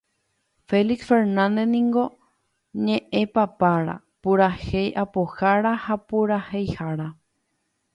[0.67, 2.03] Félix Fernández niko
[2.85, 7.07] ñe'ẽpapára, purahéi apohára ha puraheihára.